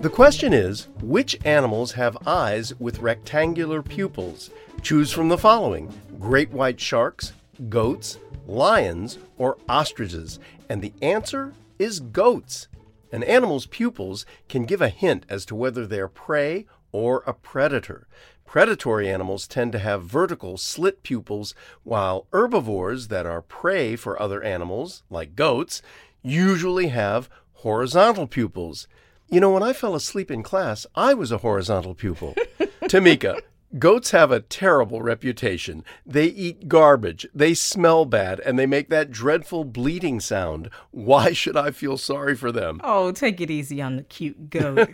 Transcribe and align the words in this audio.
The 0.00 0.10
question 0.12 0.52
is 0.52 0.88
which 1.02 1.38
animals 1.44 1.92
have 1.92 2.16
eyes 2.26 2.72
with 2.78 3.00
rectangular 3.00 3.82
pupils? 3.82 4.50
Choose 4.80 5.12
from 5.12 5.28
the 5.28 5.36
following 5.36 5.92
great 6.18 6.50
white 6.50 6.80
sharks, 6.80 7.32
goats, 7.68 8.18
lions, 8.46 9.18
or 9.36 9.58
ostriches. 9.68 10.38
And 10.68 10.80
the 10.80 10.92
answer 11.02 11.52
is 11.78 12.00
goats. 12.00 12.68
An 13.12 13.22
animal's 13.22 13.66
pupils 13.66 14.24
can 14.48 14.64
give 14.64 14.80
a 14.80 14.88
hint 14.88 15.26
as 15.28 15.44
to 15.46 15.54
whether 15.54 15.86
they're 15.86 16.08
prey 16.08 16.66
or 16.92 17.22
a 17.26 17.32
predator. 17.32 18.06
Predatory 18.46 19.10
animals 19.10 19.46
tend 19.46 19.72
to 19.72 19.78
have 19.78 20.04
vertical 20.04 20.56
slit 20.56 21.02
pupils, 21.02 21.54
while 21.82 22.26
herbivores 22.32 23.08
that 23.08 23.26
are 23.26 23.42
prey 23.42 23.94
for 23.94 24.20
other 24.20 24.42
animals, 24.42 25.02
like 25.10 25.36
goats, 25.36 25.82
usually 26.22 26.88
have 26.88 27.28
horizontal 27.58 28.26
pupils. 28.26 28.86
You 29.28 29.40
know, 29.40 29.50
when 29.50 29.62
I 29.62 29.72
fell 29.72 29.94
asleep 29.94 30.30
in 30.30 30.42
class, 30.42 30.86
I 30.94 31.12
was 31.12 31.32
a 31.32 31.38
horizontal 31.38 31.94
pupil. 31.94 32.34
Tamika, 32.84 33.40
goats 33.78 34.12
have 34.12 34.30
a 34.30 34.40
terrible 34.40 35.02
reputation. 35.02 35.84
They 36.06 36.26
eat 36.26 36.68
garbage, 36.68 37.26
they 37.34 37.54
smell 37.54 38.04
bad, 38.04 38.40
and 38.40 38.58
they 38.58 38.66
make 38.66 38.90
that 38.90 39.10
dreadful 39.10 39.64
bleating 39.64 40.20
sound. 40.20 40.70
Why 40.92 41.32
should 41.32 41.56
I 41.56 41.72
feel 41.72 41.98
sorry 41.98 42.36
for 42.36 42.52
them? 42.52 42.80
Oh, 42.84 43.10
take 43.10 43.40
it 43.40 43.50
easy 43.50 43.82
on 43.82 43.96
the 43.96 44.04
cute 44.04 44.50
goat. 44.50 44.90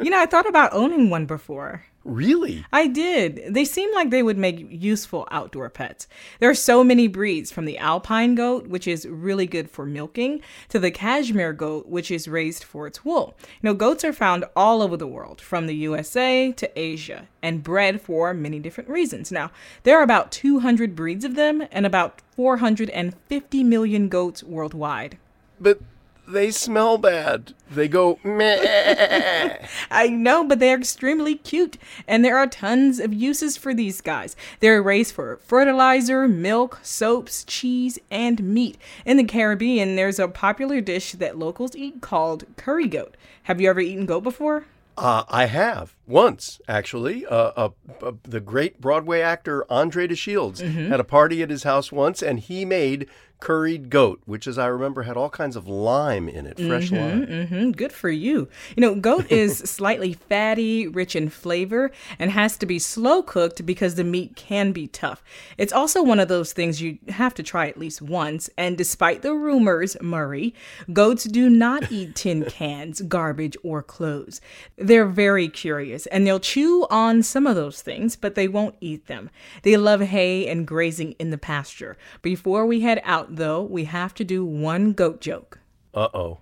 you 0.00 0.10
know, 0.10 0.20
I 0.20 0.26
thought 0.26 0.48
about 0.48 0.72
owning 0.72 1.10
one 1.10 1.26
before. 1.26 1.84
Really? 2.04 2.66
I 2.70 2.86
did. 2.86 3.42
They 3.48 3.64
seem 3.64 3.90
like 3.94 4.10
they 4.10 4.22
would 4.22 4.36
make 4.36 4.66
useful 4.70 5.26
outdoor 5.30 5.70
pets. 5.70 6.06
There 6.38 6.50
are 6.50 6.54
so 6.54 6.84
many 6.84 7.08
breeds 7.08 7.50
from 7.50 7.64
the 7.64 7.78
alpine 7.78 8.34
goat, 8.34 8.66
which 8.66 8.86
is 8.86 9.06
really 9.06 9.46
good 9.46 9.70
for 9.70 9.86
milking, 9.86 10.42
to 10.68 10.78
the 10.78 10.90
cashmere 10.90 11.54
goat, 11.54 11.88
which 11.88 12.10
is 12.10 12.28
raised 12.28 12.62
for 12.62 12.86
its 12.86 13.06
wool. 13.06 13.34
You 13.40 13.70
know, 13.70 13.74
goats 13.74 14.04
are 14.04 14.12
found 14.12 14.44
all 14.54 14.82
over 14.82 14.98
the 14.98 15.06
world, 15.06 15.40
from 15.40 15.66
the 15.66 15.76
USA 15.76 16.52
to 16.52 16.78
Asia, 16.78 17.26
and 17.42 17.62
bred 17.62 18.02
for 18.02 18.34
many 18.34 18.58
different 18.58 18.90
reasons. 18.90 19.32
Now, 19.32 19.50
there 19.84 19.98
are 19.98 20.02
about 20.02 20.30
200 20.30 20.94
breeds 20.94 21.24
of 21.24 21.36
them 21.36 21.66
and 21.72 21.86
about 21.86 22.20
450 22.36 23.64
million 23.64 24.08
goats 24.10 24.44
worldwide. 24.44 25.16
But 25.58 25.80
they 26.26 26.50
smell 26.50 26.98
bad. 26.98 27.54
They 27.70 27.88
go 27.88 28.18
meh. 28.22 29.66
I 29.90 30.08
know, 30.08 30.44
but 30.44 30.58
they're 30.58 30.78
extremely 30.78 31.34
cute, 31.34 31.76
and 32.06 32.24
there 32.24 32.36
are 32.36 32.46
tons 32.46 33.00
of 33.00 33.12
uses 33.12 33.56
for 33.56 33.74
these 33.74 34.00
guys. 34.00 34.36
They're 34.60 34.82
raised 34.82 35.14
for 35.14 35.36
fertilizer, 35.38 36.28
milk, 36.28 36.80
soaps, 36.82 37.44
cheese, 37.44 37.98
and 38.10 38.42
meat. 38.42 38.78
In 39.04 39.16
the 39.16 39.24
Caribbean, 39.24 39.96
there's 39.96 40.18
a 40.18 40.28
popular 40.28 40.80
dish 40.80 41.12
that 41.12 41.38
locals 41.38 41.74
eat 41.76 42.00
called 42.00 42.44
curry 42.56 42.88
goat. 42.88 43.16
Have 43.44 43.60
you 43.60 43.68
ever 43.68 43.80
eaten 43.80 44.06
goat 44.06 44.22
before? 44.22 44.66
Uh, 44.96 45.24
I 45.28 45.46
have 45.46 45.96
once 46.06 46.60
actually. 46.68 47.26
Uh, 47.26 47.52
uh, 47.56 47.68
uh, 48.02 48.12
the 48.22 48.40
great 48.40 48.80
Broadway 48.80 49.20
actor 49.20 49.64
Andre 49.68 50.06
de 50.06 50.14
Shields 50.14 50.60
had 50.60 51.00
a 51.00 51.04
party 51.04 51.42
at 51.42 51.50
his 51.50 51.64
house 51.64 51.90
once, 51.90 52.22
and 52.22 52.38
he 52.38 52.64
made 52.64 53.08
curried 53.44 53.90
goat, 53.90 54.22
which, 54.24 54.46
as 54.46 54.56
I 54.56 54.66
remember, 54.66 55.02
had 55.02 55.18
all 55.18 55.28
kinds 55.28 55.54
of 55.54 55.68
lime 55.68 56.30
in 56.30 56.46
it, 56.46 56.58
fresh 56.58 56.90
lime. 56.90 57.26
hmm 57.26 57.72
Good 57.72 57.92
for 57.92 58.08
you. 58.08 58.48
You 58.74 58.80
know, 58.80 58.94
goat 58.94 59.30
is 59.30 59.58
slightly 59.64 60.14
fatty, 60.14 60.88
rich 60.88 61.14
in 61.14 61.28
flavor, 61.28 61.90
and 62.18 62.30
has 62.30 62.56
to 62.56 62.64
be 62.64 62.78
slow 62.78 63.22
cooked 63.22 63.66
because 63.66 63.96
the 63.96 64.04
meat 64.04 64.34
can 64.34 64.72
be 64.72 64.86
tough. 64.86 65.22
It's 65.58 65.74
also 65.74 66.02
one 66.02 66.20
of 66.20 66.28
those 66.28 66.54
things 66.54 66.80
you 66.80 66.96
have 67.10 67.34
to 67.34 67.42
try 67.42 67.68
at 67.68 67.76
least 67.76 68.00
once. 68.00 68.48
And 68.56 68.78
despite 68.78 69.20
the 69.20 69.34
rumors, 69.34 69.94
Murray, 70.00 70.54
goats 70.90 71.24
do 71.24 71.50
not 71.50 71.92
eat 71.92 72.14
tin 72.14 72.44
cans, 72.48 73.02
garbage, 73.02 73.58
or 73.62 73.82
clothes. 73.82 74.40
They're 74.76 75.04
very 75.04 75.48
curious 75.48 76.06
and 76.06 76.26
they'll 76.26 76.40
chew 76.40 76.86
on 76.88 77.22
some 77.22 77.46
of 77.46 77.56
those 77.56 77.82
things, 77.82 78.16
but 78.16 78.36
they 78.36 78.48
won't 78.48 78.76
eat 78.80 79.06
them. 79.06 79.28
They 79.64 79.76
love 79.76 80.00
hay 80.00 80.48
and 80.48 80.66
grazing 80.66 81.12
in 81.18 81.28
the 81.28 81.36
pasture. 81.36 81.98
Before 82.22 82.64
we 82.64 82.80
head 82.80 83.02
out, 83.04 83.33
though, 83.36 83.62
we 83.62 83.84
have 83.84 84.14
to 84.14 84.24
do 84.24 84.44
one 84.44 84.92
goat 84.92 85.20
joke. 85.20 85.60
Uh 85.94 86.08
oh. 86.12 86.38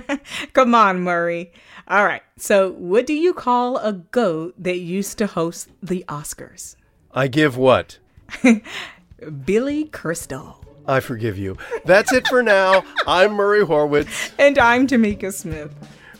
Come 0.52 0.74
on, 0.74 1.00
Murray. 1.00 1.52
All 1.88 2.04
right. 2.04 2.22
So, 2.36 2.70
what 2.72 3.06
do 3.06 3.14
you 3.14 3.34
call 3.34 3.78
a 3.78 3.92
goat 3.92 4.54
that 4.58 4.78
used 4.78 5.18
to 5.18 5.26
host 5.26 5.70
the 5.82 6.04
Oscars? 6.08 6.76
I 7.12 7.26
give 7.26 7.56
what? 7.56 7.98
Billy 9.44 9.86
Crystal. 9.86 10.64
I 10.86 11.00
forgive 11.00 11.38
you. 11.38 11.56
That's 11.84 12.12
it 12.12 12.26
for 12.28 12.42
now. 12.42 12.84
I'm 13.06 13.32
Murray 13.32 13.64
Horwitz. 13.64 14.32
And 14.38 14.58
I'm 14.58 14.86
Tamika 14.86 15.32
Smith. 15.32 15.72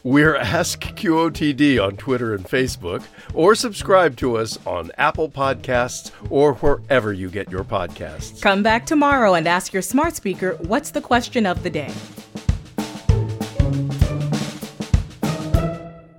We're 0.05 0.35
Ask 0.35 0.81
QOTD 0.81 1.81
on 1.81 1.97
Twitter 1.97 2.35
and 2.35 2.45
Facebook, 2.45 3.05
or 3.35 3.55
subscribe 3.55 4.17
to 4.17 4.37
us 4.37 4.59
on 4.67 4.91
Apple 4.99 5.31
Podcasts 5.31 6.11
or 6.29 6.55
wherever 6.55 7.13
you 7.13 7.31
get 7.31 7.49
your 7.49 7.63
podcasts. 7.63 8.43
Come 8.43 8.65
back 8.65 8.85
tomorrow 8.85 9.35
and 9.35 9.47
ask 9.47 9.73
your 9.73 9.83
smart 9.83 10.17
speaker 10.17 10.57
what's 10.63 10.91
the 10.91 11.01
question 11.01 11.47
of 11.47 11.63
the 11.63 11.71
day. 11.71 11.93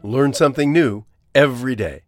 Learn 0.01 0.31
something 0.31 0.71
new 0.71 1.03
every 1.35 1.75
day. 1.75 2.03